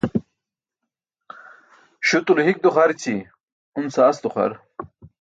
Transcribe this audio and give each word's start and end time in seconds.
Śutulo 2.07 2.41
hik 2.49 2.57
duxarći, 2.65 3.15
un 3.79 3.95
saas 3.95 4.17
duxar. 4.27 4.51